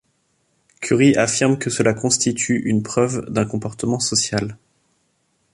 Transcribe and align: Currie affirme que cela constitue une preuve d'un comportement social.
Currie 0.79 1.15
affirme 1.15 1.59
que 1.59 1.69
cela 1.69 1.93
constitue 1.93 2.59
une 2.65 2.81
preuve 2.81 3.23
d'un 3.29 3.45
comportement 3.45 3.99
social. 3.99 4.57